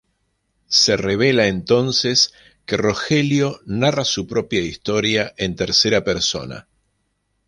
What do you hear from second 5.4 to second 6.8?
tercera persona.